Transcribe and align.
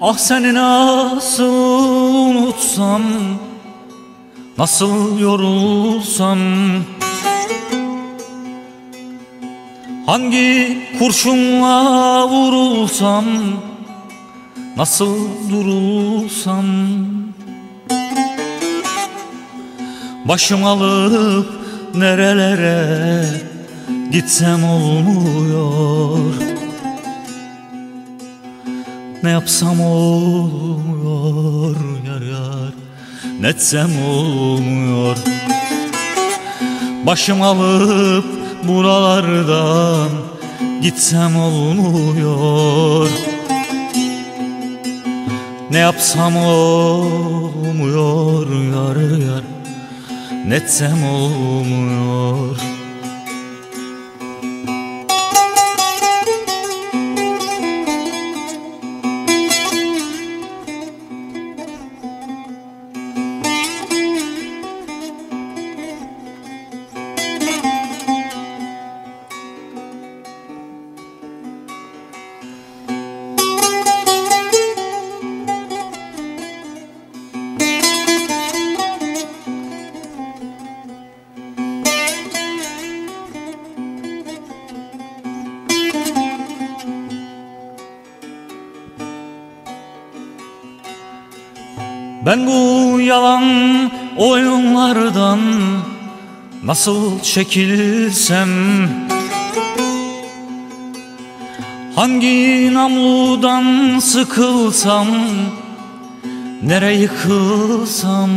Ah 0.00 0.18
seni 0.18 0.54
nasıl 0.54 1.44
unutsam 2.26 3.02
Nasıl 4.58 5.18
yorulsam. 5.18 6.38
Hangi 10.06 10.78
kurşunla 10.98 12.28
vurulsam 12.28 13.24
Nasıl 14.76 15.16
durulsam. 15.50 16.64
Başım 20.24 20.64
alıp 20.64 21.52
nerelere 21.94 23.24
Gitsem 24.12 24.64
olmuyor 24.64 26.18
Ne 29.24 29.30
yapsam 29.30 29.80
olmuyor 29.80 31.76
yar 32.06 32.22
yar 32.22 32.72
Ne 33.40 33.48
etsem 33.48 33.90
olmuyor. 34.06 35.16
Başım 37.06 37.42
alıp 37.42 38.24
buralardan 38.68 40.08
Gitsem 40.82 41.36
olmuyor. 41.36 43.08
Ne 45.70 45.78
yapsam 45.78 46.36
olmuyor 46.36 48.46
yar 48.74 49.18
yar 49.18 49.42
Ne 50.46 50.54
etsem 50.54 51.04
olmuyor 51.04 52.73
Ben 92.26 92.46
bu 92.46 93.00
yalan 93.00 93.44
oyunlardan 94.16 95.40
nasıl 96.64 97.20
çekilsem 97.20 98.48
Hangi 101.94 102.70
namludan 102.74 103.98
sıkılsam 103.98 105.06
Nere 106.62 106.94
yıkılsam? 106.94 108.30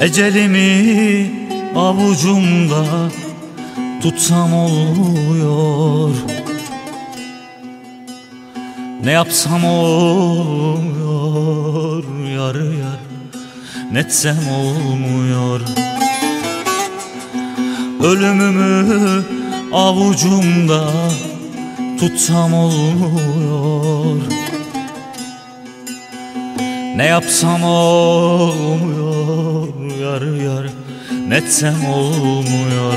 Ecelimi 0.00 1.30
avucumda 1.76 2.84
tutsam 4.02 4.54
oluyor 4.54 6.10
ne 9.04 9.12
yapsam 9.12 9.64
olmuyor 9.64 11.24
yar 12.36 12.54
yar 12.54 13.00
Ne 13.92 13.98
etsem 13.98 14.48
olmuyor. 14.50 15.60
Ölümümü 18.02 19.22
avucumda 19.72 20.90
tutsam 22.00 22.54
olmuyor. 22.54 24.16
Ne 26.96 27.06
yapsam 27.06 27.62
olmuyor 27.62 28.88
yar 30.00 30.22
yar 30.42 30.66
Ne 31.28 31.36
etsem 31.36 31.86
olmuyor. 31.92 32.94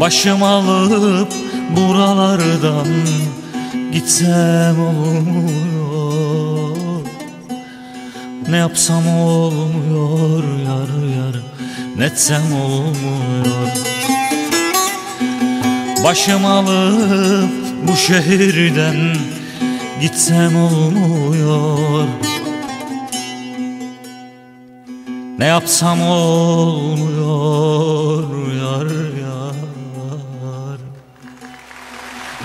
Başım 0.00 0.42
alıp 0.42 1.32
buralardan 1.76 2.86
Gitsem 3.92 4.80
olmuyor. 4.80 6.76
Ne 8.48 8.56
yapsam 8.56 9.08
olmuyor 9.08 10.44
yar 10.66 10.88
yar 11.16 11.36
Ne 11.96 12.04
etsem 12.04 12.54
olmuyor. 12.54 13.68
Başım 16.04 16.44
alıp 16.46 17.50
bu 17.88 17.96
şehirden 17.96 19.16
Gitsem 20.00 20.56
olmuyor. 20.56 22.08
Ne 25.38 25.46
yapsam 25.46 26.02
olmuyor 26.02 27.08
yar 28.52 29.07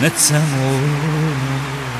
etmetsem 0.04 0.42
olur 0.42 1.93